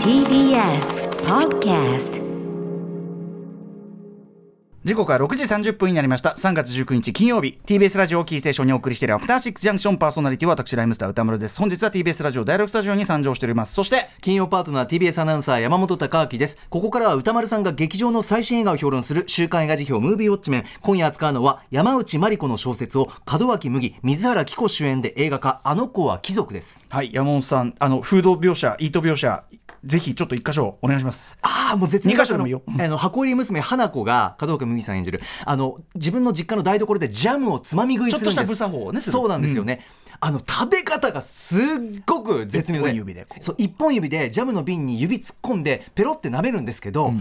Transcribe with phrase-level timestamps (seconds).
[0.00, 2.16] TBS Podcast
[4.86, 6.36] 時刻は6時30分になりました。
[6.38, 7.58] 3月19日金曜日。
[7.66, 11.58] TBS ラジオキーステーションにお送りしているアフターシックスジャンクションパーソナリティは私ライムスター歌丸です。
[11.58, 13.74] 本日は TBS ラジオ第6スタジオに参上しております。
[13.74, 16.56] そして金曜パートナー TBS アナウンサー山本貴明です。
[16.70, 20.64] ここからは歌丸さんが劇場の最新映画を評論する週刊映画辞表ムービーウォッチメン。
[20.82, 25.62] 今夜扱うのは山内真理子の小説を門脇麦水原希子主演で映画化。
[25.64, 26.84] あの子は貴族です。
[26.88, 27.74] はい山本さん。
[27.80, 29.42] あのフード描写イート描写
[29.86, 31.38] ぜひちょっと一箇所お願いします。
[31.42, 32.62] ああもう絶二箇所でもいいよ。
[32.66, 38.34] あの箱入り娘花子が門脇麦さん演じるあの自分の実家の台所でジャムをつまみ食いするんです。
[38.36, 39.84] ちょっとした無作法をねそうなんですよね、
[40.20, 41.60] あの食べ方がすっ
[42.04, 42.90] ごく絶妙で。
[42.90, 47.12] 一本指でそう一本指でジャムの瓶に指突っ込んでペロって舐めるんですけど、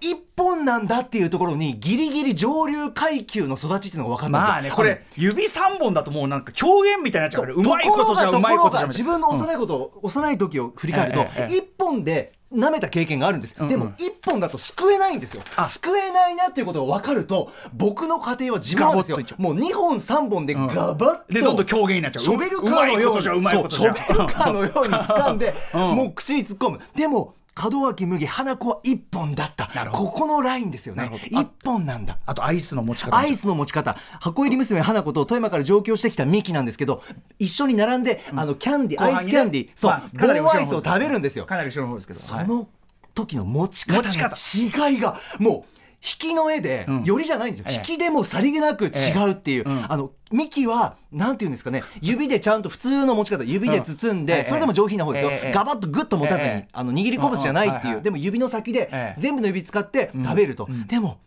[0.00, 4.48] 一本なんだっていうところにギリギリ上流階級の育ちっていうのが分かったんですよ。
[4.48, 8.86] まあねこれ指3本だともうなんか狂言みたいになっちゃうからうまいことじゃうまいことじゃ。
[8.86, 13.68] 自分の幼いことを、幼い時を振り返ると、一本で舐めた経験があるんです、んうん。
[13.68, 15.42] でも一本だと救えないんですよ。
[15.68, 19.18] 救えないなっていうことが分かると僕の家庭は自分はですよ。
[19.36, 22.24] もう2本3本でガバッと、でどんどん狂言になっちゃう。
[22.24, 23.94] ショベルカーのうまいようにことじゃうまいことじゃ。
[23.94, 25.80] そうショベルカーのように掴んで、うん。
[25.96, 26.80] もう口に突っ込む。
[26.94, 29.68] でも門脇麦花子は一本だった。
[29.90, 31.04] ここのラインですよね。
[31.04, 31.38] なるほど。
[31.38, 32.18] あ一本なんだ。
[32.26, 33.16] あとアイスの持ち方。
[33.16, 33.96] アイスの持ち方。
[34.20, 37.02] 箱入り娘花子と富山から上京してきたミキなんですけど
[37.38, 41.46] 一緒に並んで、あのキャンディー、アイスキャンディー、そう、まあアイスを食べるんですよ。
[41.46, 42.20] かなり後ろの方ですけど。
[42.36, 42.46] はい。
[42.46, 42.68] その
[43.14, 44.36] 時の持ち方持ち方。
[44.38, 47.04] の違いがもう引きの絵で、うん。
[47.04, 47.76] よりじゃないんですよ、ええ。
[47.76, 48.88] 引きでもさりげなく違
[49.28, 51.82] うっていう、あのミキはなんていうんですかね。
[52.00, 55.52] 指でちゃんと普通の持ち方指で包んで、それでも上品な方ですよ、ええ。
[55.52, 56.68] ガバッとグッと持たずに、ええ。
[56.72, 59.20] あの握り拳じゃないっていう、でも指の先で、ええ。
[59.20, 61.18] 全部の指使って食べると、でも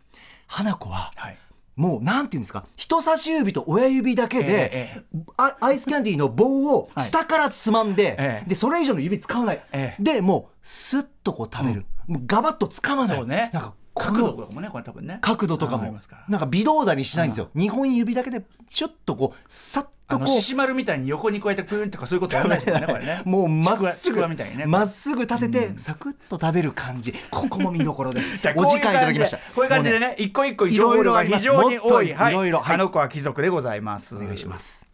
[0.46, 1.38] 花子は、はい。
[1.74, 2.66] もうなんていうんですか。
[2.76, 5.02] 人差し指と親指だけで、
[5.36, 8.48] アイスキャンディーの棒を下からつまんで、ええ。
[8.48, 10.02] でそれ以上の指使わない、ええ。
[10.02, 13.16] でもうスッとこう食べる、もうガバッと掴まない。
[13.16, 13.50] そうね。
[13.52, 15.18] なんか角度とかもねこれ多分ね。
[15.20, 16.24] 角度とかあありもますから。
[16.28, 20.26] なんか微動だにしないんですよ、2本指だけでちょっとこうさっあとこう。
[20.26, 23.22] の獅子丸みたいに横にこうやってプーンとかそういうことやらないですよね これね。
[23.24, 27.14] もうまっすぐわみたいにねまっすぐ立ててサクッと食べる感じ。
[27.30, 28.36] ここも見どころです。
[28.56, 29.38] お時間いただきました。
[29.54, 32.10] こういう感じでね一個一個情報量が非常に多い。
[32.10, 34.16] いろいろあの子は貴族でございます。
[34.16, 34.86] お願いします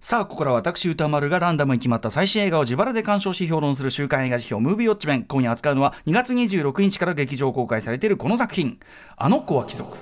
[0.00, 5.24] さあここからは私歌丸がランダムに決まった最新映画を自腹で鑑賞し評論する週刊映画辞表ムービーウォッチメン。
[5.24, 8.78] 今夜扱うのは2月26日から劇場公開されているこの作品
[9.16, 9.96] 「あの子は貴族」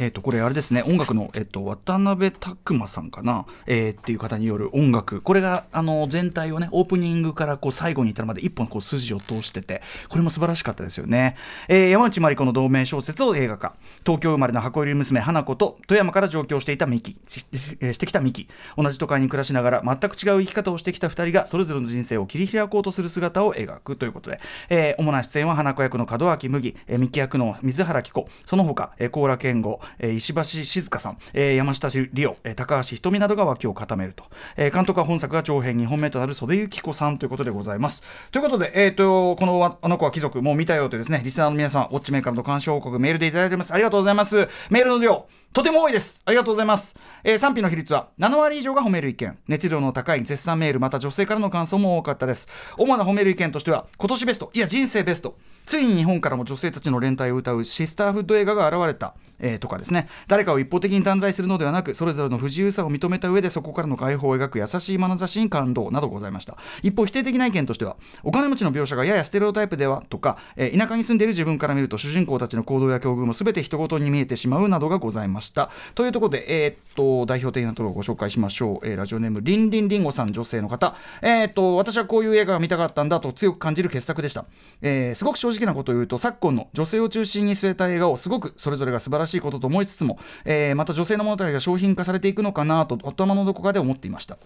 [0.00, 0.82] えー、とこれあれですね。
[0.82, 5.20] 音楽の、えっと渡辺拓馬さんかな、えーっていう方による音楽。
[5.20, 11.36] これがあの全体をねオープニングからこう最後に至るまで一本こう筋を通しててこれも素晴らしかったですよね、
[11.68, 13.74] えー山内まり子の同名小説を映画化。
[14.06, 24.40] 東京生まれの箱入り娘花子と富山から上京していたミキししてきたミキ同じ都会に暮らしながら全く違う生き方をしてきた2人がそれぞれの人生を切り開こうとする姿を描くということで、
[24.70, 28.28] えー主な出演は花子役の門脇麦、えーミキ役の水原希子。
[28.46, 34.24] その他、えー、高良健吾、え石橋静香さん、え山下理央、え高橋ひとみなどが脇を固めると、
[34.56, 38.02] え監督は本作が長編2本目となる袖由紀子さんということでございます。
[38.30, 43.72] ということで、えー、とこのあの子は貴族もう見たよというですねリスナーの皆さんウォッチメーカーの鑑賞報告メールでいただいてます。
[43.72, 44.48] ありがとうございます。
[44.70, 46.22] メールの量とても多いです。
[46.26, 46.96] ありがとうございます。
[47.24, 49.36] えー賛否の比率は7割以上が褒める意見。
[49.48, 52.46] 熱量の高い絶賛メール、また女性からの感想も多かったです。
[52.78, 55.36] 主な褒める意見としては、今年ベスト、いや人生ベスト。
[55.66, 59.14] ついに日本からも女性たちの連帯を歌うシスターフッド映画が現れた。
[59.40, 60.08] えーとかですね。
[60.28, 66.56] 誰かを一方的に断罪するのではなく、それぞれの不自由さを認めた上でそこからの解放を描く優しい眼差しに感動などございました。
[66.82, 75.39] 一方否定的な意見としては、お金持ちの描写がややステレオタイプではとか、えー田舎に住んでいる自分から見ると主人公たちの行動や境遇も全て人事に見えてしまうなどがございました。
[75.40, 78.86] ましたというところで、えーっと、代表的なところをご紹介しましょう。
[78.86, 80.94] えーラジオネーム、りんりんりんごさん、女性の方。
[81.22, 84.44] えーっと、私はこういう映画が見たかったんだと強く感じる傑作でした。
[84.82, 94.36] えーすごく正直なことを言うと、昨今の女性を中心に据えた映画をすごくそれぞれが素晴らしいことと思いつつも、えーまた女性の物語が商品化されていくのかなと頭のどこかで思っていました。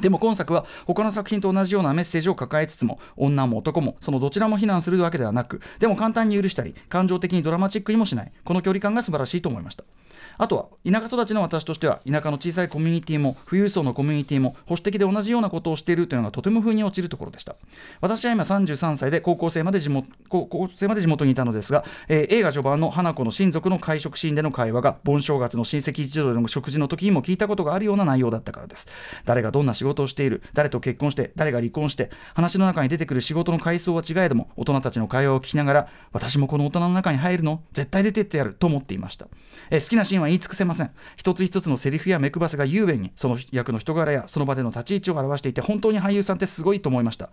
[0.00, 9.84] でも今作は他の作品と同じようなメッセージを抱えつつも女も男もそのどちらも非難するわけではなくでも簡単に許したり感情的にドラマチックにもしないこの距離感が素晴らしいと思いました
[10.38, 17.56] あとは田舎育ちの私としては田舎の小さいコミュニティも富裕層のコミュニティも保守的で同じようなことをしているというのがとても風に落ちるところでした。
[18.00, 28.86] 私は今33歳で高校生まで地元高校生まで地元にいたのですが、えー映画序盤の花子の親族の会食シーンでの会話が盆正月の親戚一同での食事の時にも聞いたことがあるような内容だったからです。
[29.24, 39.28] 誰がどんな仕事をしている誰と結婚して誰が離婚して話の中に出てくる仕事の階層は違えども大人たちの会話を聞きながら私もこの大人の中に入るの絶対出てってやると思っていました、
[39.70, 40.90] えー好きなシーンは言い尽くせません。
[41.16, 47.30] 一つ一つのセリフや目配せが雄弁にその役の人柄やその場での立ち位置を表していて本当に俳優さんってすごいと思いました。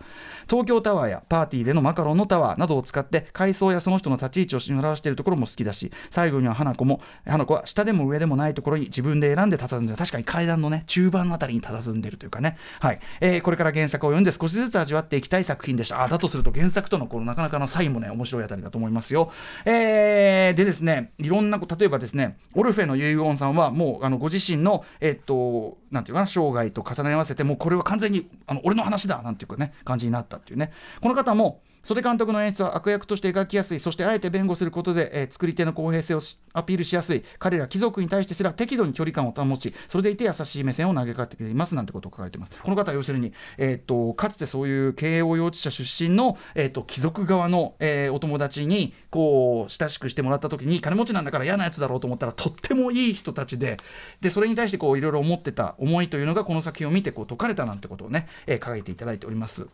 [0.49, 12.57] 東京タワーやパーティーでのマカロンのタワーなどを使って階層やその人の立ち位置を表しているところも好きだし最後には花子も花子は下でも上でもないところに自分で選んで佇んで確かに階段のね中盤あたりに佇んでるというかね。
[12.79, 16.03] はい、えーこれから原作を読んで少しずつ味わっていきたい作品でした。
[16.03, 19.31] あだとすると原作とのこのなかなかの差異もね面白いあたりだと思いますよ、
[19.65, 30.71] えーでですねいろんな例えばですねルフェの遺言さんはもうあのご自身のえっとなんていうかな生涯と重ね合わせてもうこれは完全にあの俺の話だなんていうかね感じになったっていうね。
[31.01, 36.19] この方も袖監督の演出は悪役として描きやすいそしてあえて弁護することで、えー作り手の公平性を
[36.53, 53.77] アピールしやすい彼ら貴族に対してすら適度に距離感を保ちそれでいて優しい目線を投げかけていますなんてことを書かれていますこの方は要するに、えーっとかつてそういう慶応幼稚舎出身の、えーっと貴族側の、えーお友達にこう親しくしてもらった時に金持ちなんだから嫌なやつだろうと思ったらとってもいい人たちで
[54.19, 59.67] でそれに対してこういろいろ思ってた思いというのがこの作品を見てこう解かれたなんてことをね、えー書いていただいております。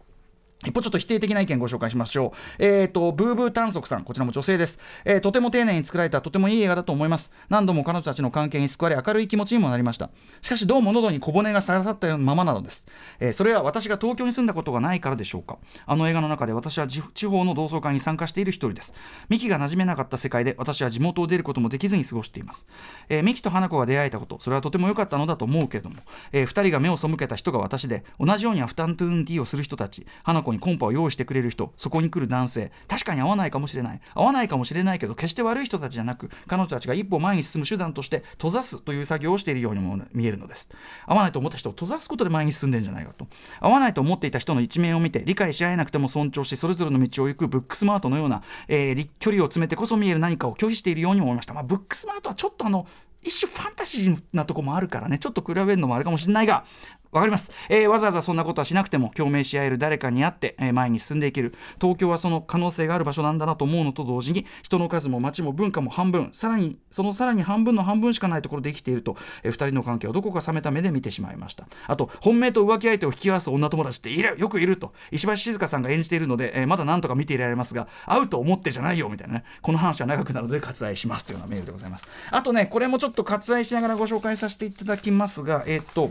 [0.66, 2.64] 一方ちょっと否定的な意見ご紹介しましょう。
[2.64, 7.32] えっ、と、ブーブー短足さん、こちらも女性です、えーとても丁寧に作られたとてもいい映画だと思います。
[7.50, 10.10] 何度も彼女たちの関係に救われ明るい気持ちにもなりました。
[10.42, 12.86] しかしどうも喉に小骨が刺さったようなままなのです。
[13.20, 15.58] えーそれは私が東京に住んだことがないからでしょうか。
[15.86, 18.94] あの映画の中で私は地方の同窓会に参加している一人です。
[19.30, 22.68] ミキが馴染めなかった世界で私は地元を出ることもできずに過ごしています。
[23.10, 25.96] えーミキと花子が出会えたこと、それはとても良かったのだと思うけれども、
[26.32, 34.00] えー二人が目を背けた人が私で、同じようにアフタヌーンティーをする人たち、花子にコンパを用意してくれる人、そこに来る男性、確かに合わないかもしれない。
[34.14, 40.70] 合わないかもしれないけど、決して悪い人たちじゃなく、彼女たちが一歩前に進む手段として、閉ざすという作業をしているようにも見えるのです。
[41.06, 43.28] 合わないと思った人を閉ざすことで前に進んでんじゃないかと。
[43.60, 51.54] 合わないと思っていた人の一面を見て、理解し合えなくても尊重し、それぞれの道を行くブックスマートのような、えー距離を詰めてこそ見える何かを拒否しているように思いました。
[51.54, 52.88] まあ、ブックスマートはちょっとあの、
[53.22, 56.66] 一種ファンタジーなとこもあるからね、ちょっと比べるのもあるかもしれないが、
[57.14, 61.54] わかります、えーわざわざそんなことはしなくても共鳴し合える誰かに会って、えー前に進んでいける。
[61.80, 71.68] 東京はその可能性がある場所なんだなと思うのと同時に人の数も街も文化も半分さらにそのさらに半分の半分しかないところで生きていると、えー、2人の関係をどこか冷めた目で見てしまいました。
[71.88, 82.08] あと本命と浮気相手を引き合わす女友達っているよくいると石橋静香さんが演じているので、えーまだなんとか見ていられますが会うと思ってじゃないよみたいなねこの話は長くなるので割愛しますというようなメールでございます。
[82.32, 86.10] あとねこれもちょっと割愛しながらご紹介させていただきますがえーっと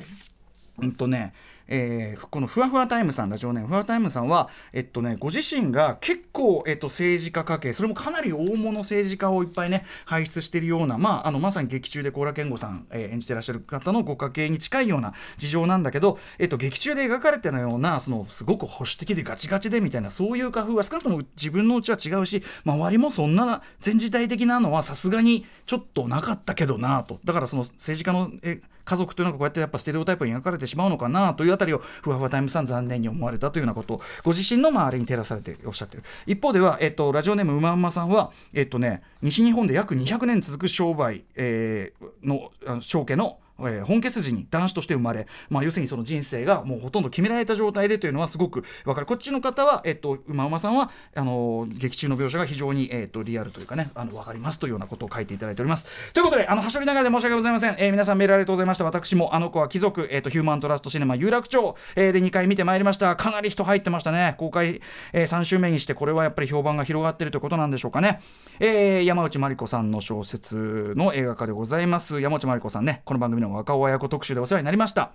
[0.79, 1.33] うんとね
[1.69, 3.69] えーこのふわふわタイムさんラジオネーム。
[3.69, 27.21] ふわタイムさんは、えっとね、ご自身が結構、えっと、政治家家系それもかなり大物政治家をいっぱいね輩出しているような、まあ、あのまさに劇中で高良健吾さん、えー演じてらっしゃる方のご家系に近いような事情なんだけど、えっと、劇中で描かれてるようなそのすごく保守的でガチガチでみたいなそういう家風は少なくとも自分のうちは違うし周りもそんな全時代的なのはさすがにちょっとなかったけどなと。
[27.25, 36.03] だからその政治家のえ家族というのがこうやってやっぱステレオタイプに描かれてしまうのかなというあたりをふわふわタイムさん残念に思われたというようなことをご自身の周りに照らされておっしゃってる。
[36.27, 43.39] 一方では、えっと、ラジオネームうまうまさんは、えっとね、西日本で約200年続く商売、えーのあの商家の
[43.69, 49.07] えー本家筋に男子として生まれ、まあ、要するにその人生がもうほとんど決められた状態でというのはすごく分かる。
[49.07, 55.87] こっちの方は、えっと、馬馬さんはあの劇中の描写が非常に、えっと、リアルというかねあの分かりますというようなことを書いていただいております。
[56.13, 58.85] ということであのはしょりながらで申し訳ございません、えー皆さんメールありがとうございました。
[58.85, 63.17] 私もあの子は貴族、えっと、ヒューマントラストシネマ有楽町、えーで2回見てまいりました。
[63.17, 64.35] かなり人入ってましたね。
[64.39, 64.81] 公開、
[65.13, 68.21] え3週目にしてこれはやっぱり評判が広がってるということなんでしょうかね、
[68.61, 72.21] えー山内まりこさんの小説の映画化でございます。
[72.21, 75.13] 山内まりこさんねこの番組の若尾親子特集でお世話になりました。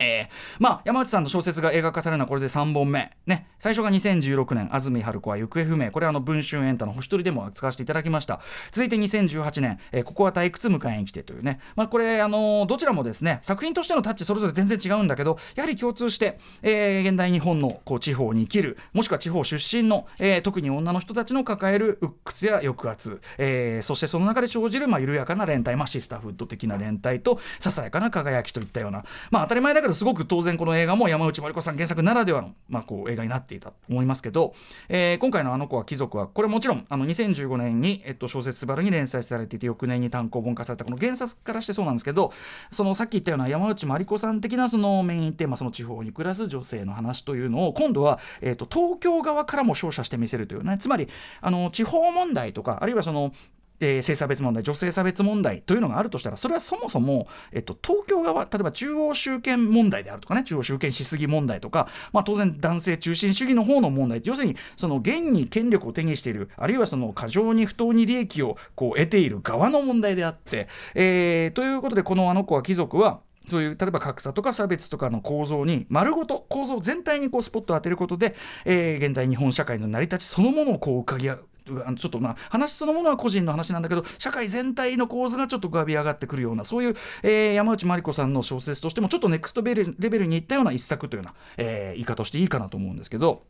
[0.00, 5.90] えーまあ、山内さんの小説が映画化されるのはこれで3本目、ね、最初が2016年安住春子は行方不明。
[5.90, 8.40] これはあの文春エンタの星取りでも使わせていただきました。
[8.72, 34.54] 続いて2018年、えーここは退屈迎えに来てというね、まあ、これ、あのーどちらもですね作品としてのタッチそれぞれ全然違うんだけどやはり共通して、えー現代日本のこう地方に生きるもしくは地方出身の、えー特に女の人たちの抱える鬱屈や抑圧、えーそしてその中で生じる、まあ、緩やかな連帯、まあ、シスターフッド的な連帯とささやかな輝きといったような、まあ、当たり前だけどすごく当然この映画も山内まりこさん原作ならではの、まあ、こう映画になっていたと思いますけど、
[34.88, 42.32] えー今回の「あの子は貴族は」これもちろんあの2015年に、えっと、小説「すばる」に連載されていて翌年に単行本化されたこの原作からしてそうなんですけど
[42.70, 50.76] そのさっき言ったような山内まりこさん的なそのメインテーマその地方に暮らす女性の話というのを今度は、えっと、東京側からも照射してみせるというね。
[50.78, 51.08] つまり
[51.40, 53.32] あの地方問題とかあるいはその
[53.80, 93.44] えー性差別問題女性差別問題というのがあるとしたらそれはそもそも、えっと、東京側例えば中央集権問題であるとかね中央集権しすぎ問題とか、まあ、当然男性中心主義の方の問題要するにその現に権力を手にしているあるいはその過剰に不当に利益をこう得ている側の問題であって、えーということでこのあの子は貴族はそういう例えば格差とか差別とかの構造に丸ごと構造全体にこうスポットを当てることで、えー現代日本社会の成り立ちそのものをこう浮かぎ上あのちょっとま話そのものは個人の話なんだけど社会全体の構図がちょっと浮かび上がってくるようなそういう、えー山内真理子さんの小説としてもちょっとネクストベルレベルにいったような一作というような、えー言い方をしていいかなと思うんですけど。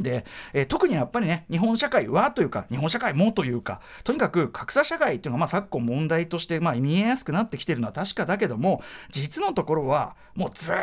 [0.00, 10.76] で、えー特にやっぱりね日本社会はというか日本社会もというかとにかく格差社会っていうのがまあ昨今問題としてまあ見えやすくなってきてるのは確かだけども実のところはもうずっ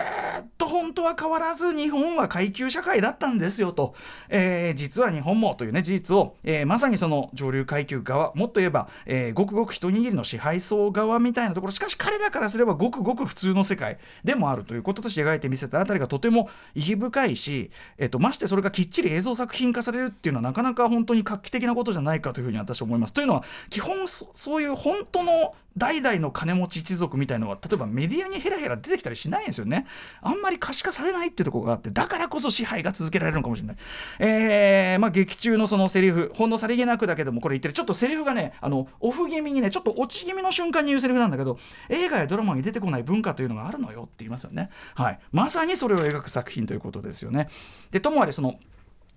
[0.58, 3.96] と本当は変わらず日本は階級社会だったんですよと、
[4.30, 23.14] えー実は日本もというね事実を、えーまさにその上流階級側もっと言えば、えーごくごく一握りの支配層側みたいなところしかし彼らからすればごくごく普通の世界でもあるということとして描いてみせたあたりがとても意義深いし、えっとましてそれがきっちり映像作品化されるっていうのはなかなか本当に画期的なことじゃないかというふうに私は思います。
[23.14, 29.86] というのは基本そそういう本当の代々の金持ち一族みたいのは例えばメディアにヘラヘラ出てきたりしないんですよね。
[30.22, 33.78] あんまり可視化されないっていうところがあってだからこそ支配が続けられるのかもしれない。
[34.20, 41.58] えーまあ、劇中のそのセリフほんのさりげなくだけどもこれ言ってるちょっとセリフがねあのオフ気味にねちょっと落ち気味の瞬間に言うセリフなんだけど
[41.90, 44.70] 映画やドラマに出てこない文化というのがあるのよって言いますよね。
[44.96, 47.48] はい、まさにそれを描く作品ということですよね。
[47.92, 48.60] でともあれその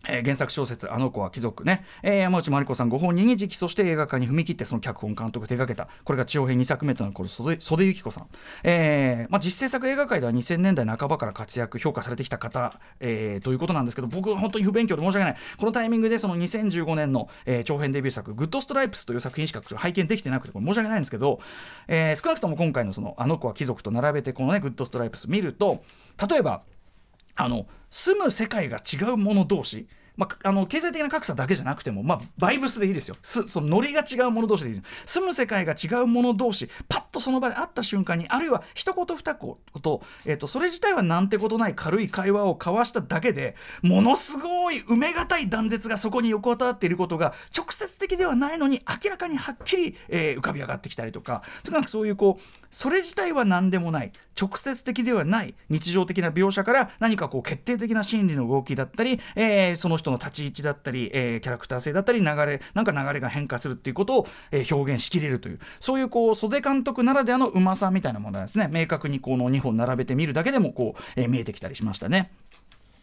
[0.09, 5.89] えー原作小説「あの子は貴族ね」えー山内まりこさんご本人に直訴して映画化に踏み切ってその脚本監督手掛けた。
[6.05, 8.27] これが長編2作目となるこの岨手由貴子さん、
[8.63, 15.37] えーまあ、自主制作映画界では2000年代半ばから活躍評価されてきた方、えーということなんですけど僕は本当に不勉強で申し訳ない。
[15.59, 21.41] このタイミングでその2015年の、えー長編デビュー作「グッドストライプス」という作品しか拝見できてなくてこれ申し訳ないんですけど、
[21.89, 25.83] えー少なくとも今回のその「あの子は貴族」と並べてこのね「グッドストライプス」見ると
[26.29, 26.63] 例えば
[27.37, 33.17] あの住む世界が違う者同士まあ、あの経済的な格差だけじゃなくても、まあ、バイブスでいいですよ。
[33.23, 39.57] すそのノリが違う者同士でいいです住む世界が違う者同士パッとその場で会った瞬間にあるいは一言二言,、
[40.27, 65.59] えー、とそれ自体はなんてことない軽い会話を交わしただけでものすごい埋めがたい断絶がそこに横たわっていることが直接的ではないのに明らかにはっきり、えー浮かび上がってきたりとかとにかくそういうこうそれ自体は何でもない直接的ではない日常的な描写から何かこう決定的な心理の動きだったり、えーその人の立ち位置だったり、えーキャラクター性だったり流れなんか流れが変化するっていうことを、えー表現しきれるという。
[65.81, 68.69] そういうこう袖監督ならではのうまさみたいなものがですね。
[68.73, 72.31] 明確にこの2本並べてみるだけでもこう、えー見えてきたりしましたね。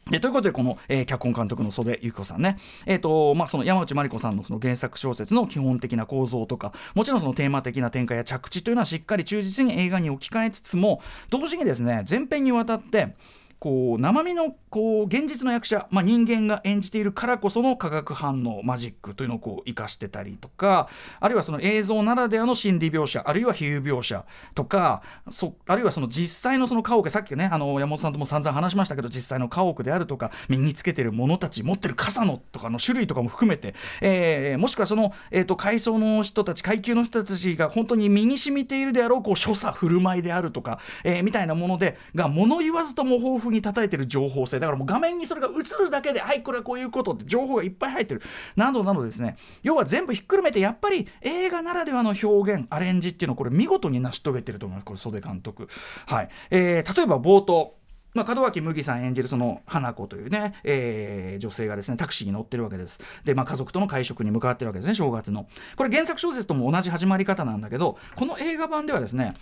[0.10, 13.16] でということでこの、えー脚本監督の袖由紀子さんね、えーとまあ、その山内まりこさんのその原作小説の基本的な構造とかもちろんそのテーマ的な展開や着地というのはしっかり忠実に映画に置き換えつつも同時にですね前編にわたって
[13.60, 20.88] こう生身のこう現実の役者、まあ、人間が演じているからこその化学反応マジックというのをこう生かしてたりとか
[21.20, 24.26] あるいはその映像ならではの心理描写あるいは比喩描写
[24.56, 48.22] とかそあるいはその実際のその家屋さっきねあの山本さんとも散々話しましたけど実際の家屋であるとか身につけてる者たち持ってる傘のとかの種類とかも含めて、えーもしくはその、えー、と階層の人たち階級の人たちが本当に身に染みているであろうこう所作振る舞いであるとか、えーみたいなものでが物言わずとも豊富に叩いてる情報性だからもう画面にそれが映るだけではいこれはこういうことって情報がいっぱい入ってる。
[48.56, 49.36] などなどですね。
[49.64, 54.86] 要は全部ひっくるめてやっぱり映画ならではの表現アレンジっていうのをこれ見事に成し遂げてると思います。
[54.86, 55.68] これ袖監督。
[56.06, 57.76] はい、えー例えば冒頭。
[58.14, 63.00] まあ、門脇麦さん演じるその花子というね、えー女性がですねタクシーに乗ってるわけです。
[63.24, 65.48] で、まあ、家族との会食に向かってるわけですね正月の。
[65.78, 69.34] これ原作小説とも同じ始まり方なんだけどこの映画版ではですね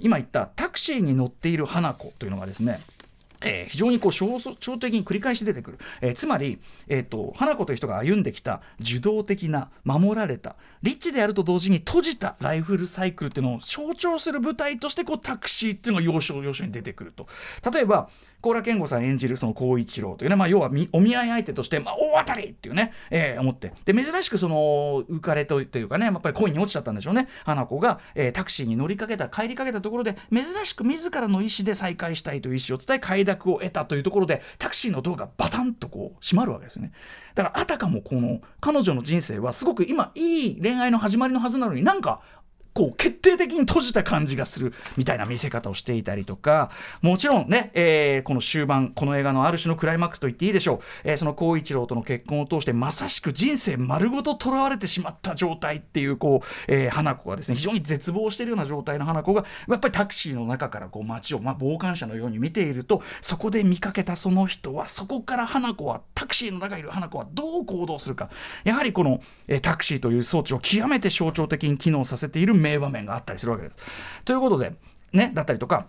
[0.00, 2.80] 今言ったタクシーに乗っている花子というのがですね
[3.42, 17.26] えー非常にこう象徴的に繰り返し出てくる、えーつまり、えー、と花子という人が歩んできた受動的な守られたリッチであると同時に閉じたライフルサイクルっていうのを象徴する舞台としてこうタクシーっていうのが要所要所に出てくると。
[17.72, 23.72] 例えば高良健吾さん演じるその孝一郎というね、まあ、要はお見合い相手として、まあ、大当たりっていうね、えー思って。
[23.84, 27.28] で珍しくその浮かれとというかねやっぱり恋に落ちちゃったんでしょうね。
[27.44, 36.92] 花子が、えータクシーに乗りかけた帰りかけたところで珍しく自らの意思で再会したいという意思を伝え快諾を得たというところでタクシーのドアがバタンとこう閉まるわけですよね。
[37.34, 42.20] だからあたかもこの彼女の人生はすごく今いい恋愛の始まりのはずなのになんか
[42.78, 46.70] 構決定的に閉じた感じがするみたいな見せ方をしていたりとか
[47.02, 68.30] もちろんね、えー、この終盤この映画のある種のクライマックスと言っていいでしょう、えー、その孝一郎との結婚を通してまさしく人生丸ごと囚われてしまった状態っていうこう、えー、花子がですね非常に絶望しているような状態の花子がやっぱりタクシーの中からこう街を、まあ、傍観者のように見ているとそこで見かけたその人はそこから花子はタクシーの中にいる花子はどう行動するか。
[68.64, 73.78] やはりこの、えー、タクシーという装置を極めて象徴的に機能させている名場面があったりするわけです。
[74.24, 74.72] ということで
[75.12, 75.86] ねだったりとか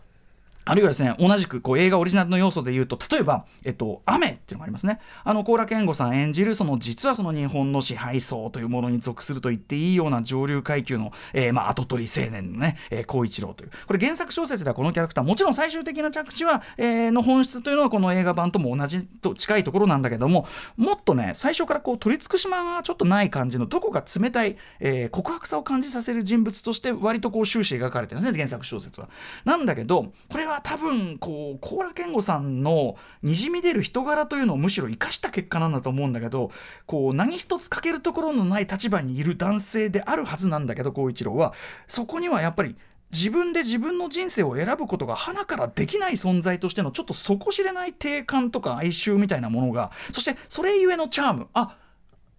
[0.70, 5.00] あるいはですね、同じくこう映画オリジナルの要素で言うと、例えば、えっと、雨っていうのがありますね。
[5.24, 13.72] あの、高良健吾さん演じる、その、実はその日本の支配層というものに属すると言っていいような上流階級の、えー、まあ、跡取り青年のね、えー、孝一郎という。
[13.88, 20.48] これ原作小説ではこのキャラクター、もちろん最終的な着地は、えー、の本質というのはこの映画版とも同じと近いところなんだけども、
[20.78, 29.10] もっとね、最初からこう、取り尽くしまがちょっとない感じの、どこか冷たい、えー、告白さを感じさせる人物として、割とこう、終始描かれてるんですね、原作小説は。
[29.46, 36.52] なんだけど、これは多分、こう、高良健吾さんのにじみ出る人柄というのをむしろ生かした結果なんだと思うんだけど
[36.86, 41.54] こう何一つ欠けるところのない立場にいる男性であるはずなんだけど孝一郎は。
[41.88, 42.76] そこにはやっぱり
[43.12, 51.48] 自分で自分の人生を選ぶことが花からできない存在としてのちょっと底知れない定感とか哀愁みたいなものがそしてそれゆえのチャーム。
[51.54, 51.76] あ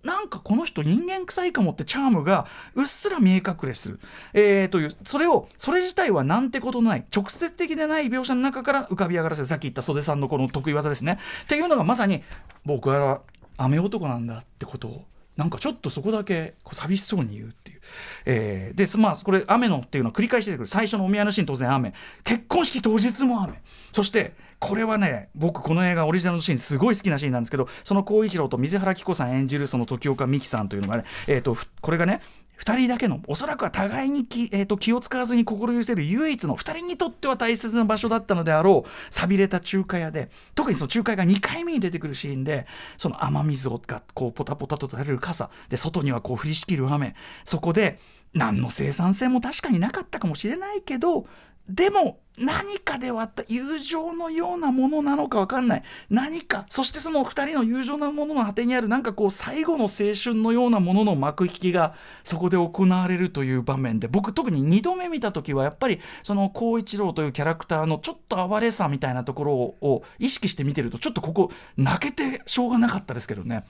[0.03, 4.01] なんかこの人人間臭いかもってチャームがうっすら見え隠れする、
[4.33, 9.47] えー、というそれをそれ自体はなんてことない直接的でない描写の中から浮かび上がらせる。
[9.47, 11.19] さっき言った袖さんのこの得意技ですね。
[11.45, 12.23] っていうのがまさに
[12.65, 13.21] 僕は
[13.57, 15.05] 雨男なんだってことを
[15.41, 17.81] なんかちょっとそこだけこう寂しそうに言うっていう。
[18.27, 20.67] えー、で、まあ、これ、雨のっていうのは繰り返してくる。
[20.67, 21.95] 最初のお見合いのシーン当然雨。
[22.25, 23.63] 結婚式当日も雨。
[23.91, 32.21] そして、これはね、僕、この映画オリジナルのシーン、すごい好きなシーンなんですけど、その孝一郎と水原希子さん演じる、その時岡美紀さんというのがね、えっ、ー、と、これがね、
[32.61, 42.67] 2人だけのおそらくは互いに気,、えーと、気を使わずに心許せる唯一の2人にとっては大切な場所だったのであろう寂れた中華屋で特にその中華屋が2回目に出てくるシーンで
[42.99, 47.15] その雨水をがこうポタポタと垂れる傘で外にはこう降りしきる雨
[47.45, 47.99] そこで
[48.35, 51.27] 何の生産性も確かになかったかもしれないけど
[51.69, 73.65] でも何かで割った友情のようなものなのか分かんない何かそしてその2人の友情なものの果てにあるなんかこう最後の青春のようなものの幕引きがそこで行われるという場面で僕特に2度目見た時はやっぱりその孝一郎というキャラクターのちょっと哀れさみたいなところを意識して見てるとちょっとここ泣けてしょうがなかったですけどね。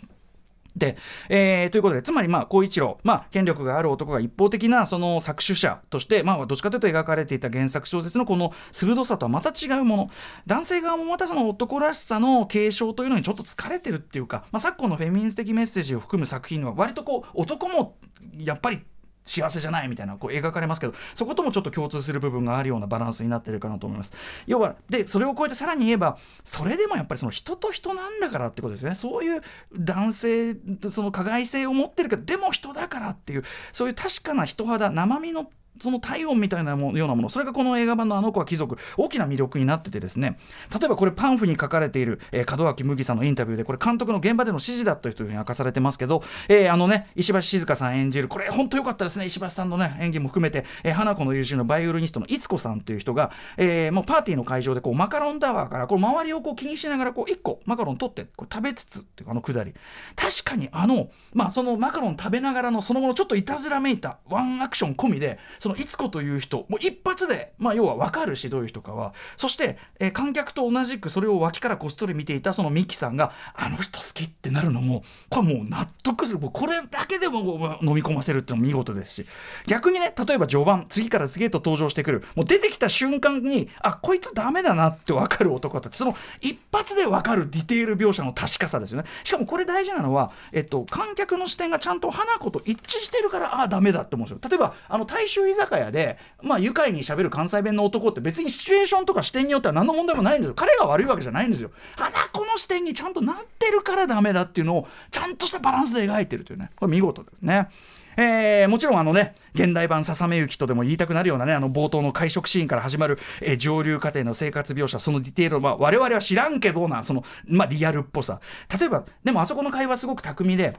[0.76, 0.96] で、
[1.28, 10.10] えー、ということで、つまり、まあ、孝一郎、まあ、権力がある男が一方的な、その作詞者として、まあ、どっちかというと描かれていた原作小説のこの鋭さとはまた違うもの。
[10.46, 17.96] 男性側もまたその男らしさの継承というのにちょっと疲れてるっていうか、まあ、昨今のフェミニス的メッセージを含む作品は、割とこう、男も、
[18.38, 18.82] やっぱり
[19.30, 24.12] 幸せじゃないみたいなこう描かれますけどそこともちょっと共通する部分があるようなバランスになってるかなと思います。
[24.46, 28.94] 要はでそれを超えてさらに言えばそれでもやっぱりその人と人なんだからってことですね。
[28.94, 29.40] そういう
[29.72, 30.56] 男性
[30.90, 40.38] その加害性を持ってるけどでも人だからっていうそういう確かな人肌生身のその体温みたいなもようなものそれがこの映画版の「あの子は貴族」大きな魅力になっててですね。
[40.78, 49.26] 例えばこれパンフに書かれている、えー、門脇麦さんのインタビューでこれ監督の現場での指示だというふうに明かされてますけど、えー、あのね石橋静香さん演じるこれ本当良かったですね。
[49.26, 59.74] 石橋さんのね演技も含めて、えー、花子の友人のバイオリニストのいつこさんという人が、えー、もうパーティーの会場でこうマカロンタワーからこう周りをこう気にしながらこう1個マカロン取ってこう食べつつっていうあのくだり。
[60.16, 69.14] 確かにあのまあそのマカロン食べながらのその後のちょっといたずらめいたワンアクション込みでそのいつこという人もう一発で、まあ、要は分かるしどういう人かは。
[69.36, 76.40] そして、えー、観客と同じくそれを脇からこっそり見ていたそのミキさんがあの人好きってなるのもこれもう納得する。
[76.40, 79.26] もうこれだけでも飲み込ませるっていうのも見事ですし。
[79.66, 82.24] 逆にね例えば序盤次から次へと登場してくる。
[82.34, 85.96] もう出てきた瞬間にあこいつダメだなって分かる男たち。
[85.96, 89.08] その一発で分かるディテール描写の確かさですよね。
[89.24, 94.48] しかもこれ大事なのは、えっと、観客の視点がちゃんと花子と一致してるからああダメだって思うんですよ。
[94.48, 100.54] 例えばあの大衆居酒屋でまあ、愉快にしゃべる関西弁の男って別にシチュエーションとか視点によっては何の問題もないんですよ。
[100.54, 101.70] 彼が悪いわけじゃないんですよ。
[101.96, 106.70] 花子の視点にちゃんとなってるからダメだっていうのをちゃんとしたバランスで描いてるというね。
[106.76, 107.68] これ見事ですね。
[108.16, 118.40] えー、もちろんあのね現代版「ささめゆき」とでも言いたくなるようなねあの冒頭の会食シーンから始まる、えー、上流家庭の生活描写そのディテールまあ、我々は知らんけどなその、まあ、リアルっぽさ。
[118.78, 120.76] 例えばでもあそこの会話すごく巧みで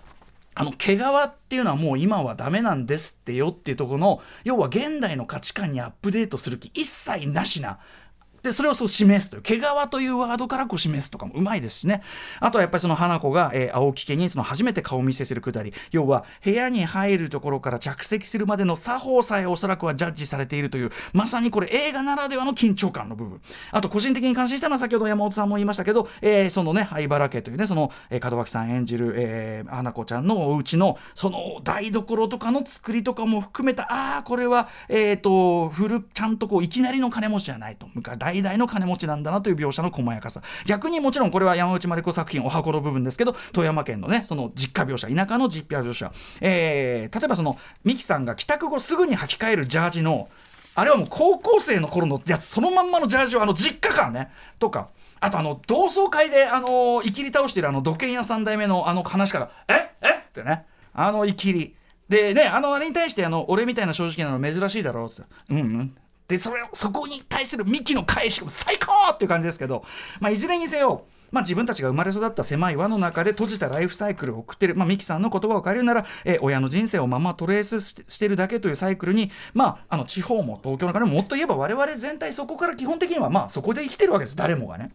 [0.54, 7.80] あの毛皮っていうのはもう今はダメなんですってよっていうところの要は現代の価値観にアップデートする気一切なしな
[8.44, 9.42] でそれをそう示すという。
[9.42, 12.02] 毛皮というワードからこう示すとかもうまいですしね。
[12.40, 23.42] あとはやっぱりその花子が、えー、青木家にその初めて顔見せするくだり要は部屋に入るところから着席するまでの作法さえおそらくはジャッジされているというまさにこれ映画ならではの緊張感の部分。
[23.72, 37.88] あと個人的に感心したのは先ほど山本さんも言いましたけど、えー、そのね灰原家というねその、えー、門脇さん演じる、えー、花子ちゃんのお家のその台所とかの作りとかも含めたああこれはえっ、ー、と古ちゃんとこういきなりの金持ちじゃないと。
[38.34, 40.42] 代々の金持ちなんだなという描写の細やかさ。
[40.66, 50.30] 逆にもちろんこれは山内まり子作品お箱の部分ですけど富山県のねその実家描写田舎の実家描写、えー、例えばそのミキさんが帰宅後すぐに履き替えるジャージの
[50.76, 54.90] あれはもう高校生の頃のやつそのまんまのジャージをあの実家感ねとか。
[55.24, 59.92] あとあの同窓会であのいきり倒してるあの土建屋3代目のあの話から「え？
[60.02, 60.10] え？
[60.10, 60.66] ってね。
[60.94, 61.76] あのいきり
[62.10, 65.98] でねあのあれに対してあの俺みたいな正直なの珍しいだろうっつって「うんうん」
[66.32, 69.84] でそれそこに対するミキの返しも最高っていう感じですけど、
[70.20, 84.92] まあ、いずれにせよまあ、自分たちが生まれ育った狭い輪の中で閉じたライフサイクルを送ってる、まあ、ミキさんの言葉を借りるなら、え、親の人生をままトレースしてるだけというサイクルに、まあ、あの地方も東京の中でももっと言えば我々全体そこから基本的にはまあそこで生きてるわけです誰もがね。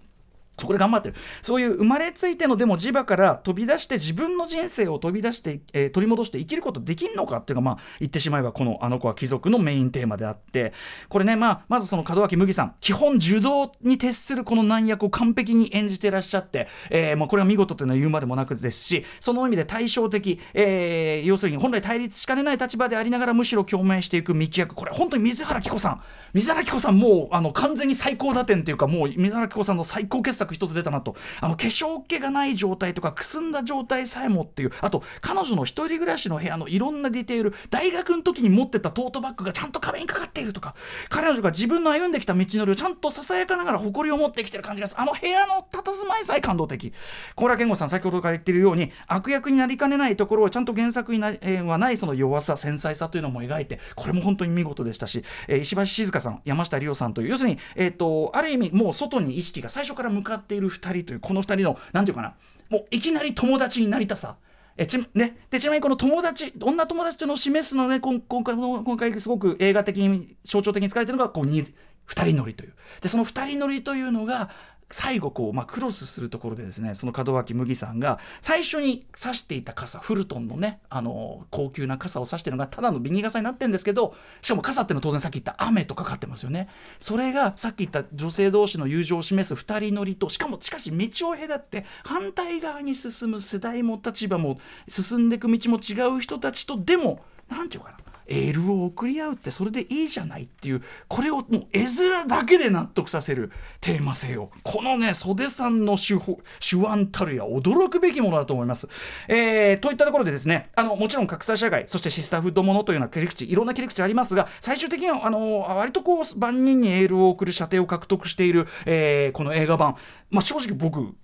[0.58, 1.14] そこで頑張ってる。
[1.42, 10.72] そういう生まれついてのでも磁場から飛び出して自分の人生を飛び出して、えー、取り戻して生きることできんのかっていうのが、まあ、言ってしまえばこのあの子は貴族のメインテーマであって、
[11.08, 31.16] これね、まあ、まずその門脇麦さん、基本受動に徹するこの難役を完璧に演じてらっしゃって、えー、もうこれは見事というのは言うまでもなくですし、その意味で対照的、えー、要するに本来対立しかねない立場でありながらむしろ共鳴していく幹役、これ本当に水原希子さん、水原希子さんもうあの完全に最高打点というか、もう水原希子さんの最高傑作一つ出たなと。
[31.40, 34.72] あの化粧っ気がない状態とかくすんだ状態さえもっていう。
[34.80, 40.74] あと彼女の一人暮らしの部屋のいろんなディテール大学の時に持ってたトートバッグがちゃんと壁にかかっているとか
[41.08, 46.92] 彼女が自分の歩んできた道のりをちゃんとささやかながら誇りを持ってきてる感じがすあの部屋の佇まいさえ感動的。
[47.34, 62.34] 高良健吾さん先ほどから言ってるように悪役になりかねないところをちゃんと原作にな、えー、はないその弱さ繊細さというのも描いてこれも本当に見事でしたし、えー、石橋静香さん山下理央さんという要するに、えーと、ある意味もう外に意識が最初から向かっている2人というこの2人の何て言うかな。
[62.68, 64.36] もういきなり友達になりたさ。
[64.78, 71.72] えちね、でちなみにこの友達女友達というのを示すのね今今回今回すごく映画的に象徴的に使われているのがこう 2,
[72.08, 72.74] 2人乗りという。
[73.00, 74.50] でその2人乗りというのが
[74.90, 86.68] 最後こう、まあ、クロスするところでですねその門脇麦さんが最初に差していた傘フルトンのねあの高級な傘を差してるのがただのビニ傘になってるんですけどしかも傘っていうのは当然さっき言った雨とかかってますよね。
[87.00, 100.82] それがさっき言った女性同士の友情を示す2人乗りとしかもしかし道を隔って反対側に進む世代も立場も進んでいく道も違う人たちとでも何て言うかなエールを送り合うってそれでいいじゃないっていう。
[101.08, 104.50] これをもう絵面だけで納得させるテーマ性を。
[104.62, 106.14] このね袖さんの手
[106.60, 108.88] 手腕たるや驚くべきものだと思います。
[109.28, 119.96] えー、といったところでですねあのもちろん格差社会そしてシスターフッドものというような切り口いろんな切り口ありますが最終的にはあの割とこう万人にエールを送る射程を獲得している、えー、この映画版、
[120.30, 121.14] まあ、正直僕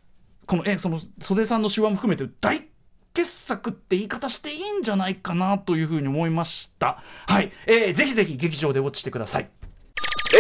[0.46, 2.68] このえその袖さんの手腕も含めて大
[3.14, 7.02] 傑作って言い方していいんじゃないかなというふうに思いました。
[7.26, 7.52] はい。
[7.66, 9.48] えー、ぜひぜひ劇場でウォッチしてください。
[10.34, 10.38] え